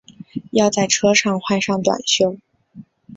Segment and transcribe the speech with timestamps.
[0.49, 2.39] 要在车上换上短袖